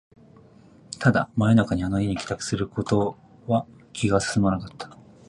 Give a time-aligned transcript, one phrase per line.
[0.97, 4.97] ただ、真夜中にあの家に帰宅することは気が進まなかった